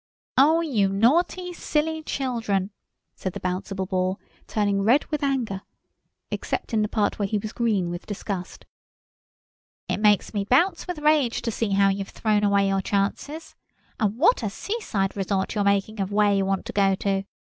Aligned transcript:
]"Oh, 0.37 0.61
you 0.61 0.89
naughty, 0.89 1.53
silly 1.53 2.01
children," 2.01 2.71
said 3.13 3.33
the 3.33 3.39
Bouncible 3.39 3.87
Ball, 3.87 4.19
turning 4.47 4.81
red 4.81 5.05
with 5.11 5.21
anger, 5.21 5.61
except 6.31 6.73
in 6.73 6.81
the 6.81 6.87
part 6.87 7.19
where 7.19 7.27
he 7.27 7.37
was 7.37 7.53
green 7.53 7.91
with 7.91 8.07
disgust; 8.07 8.65
"it 9.87 9.97
makes 9.99 10.33
me 10.33 10.43
bounce 10.43 10.87
with 10.87 10.97
rage 10.97 11.43
to 11.43 11.51
see 11.51 11.73
how 11.73 11.89
you've 11.89 12.09
thrown 12.09 12.43
away 12.43 12.67
your 12.67 12.81
chances, 12.81 13.53
and 13.99 14.17
what 14.17 14.41
a 14.41 14.49
seaside 14.49 15.15
resort 15.15 15.53
you're 15.53 15.63
making 15.63 15.99
of 15.99 16.09
'Whereyouwantogoto. 16.09 17.25